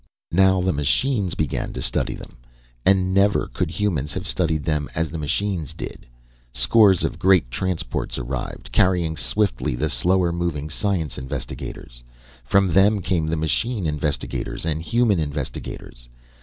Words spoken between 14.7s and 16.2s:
human investigators.